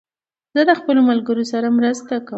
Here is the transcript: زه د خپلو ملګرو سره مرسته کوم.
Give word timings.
زه 0.55 0.61
د 0.69 0.71
خپلو 0.79 1.01
ملګرو 1.09 1.43
سره 1.53 1.67
مرسته 1.77 2.13
کوم. 2.25 2.29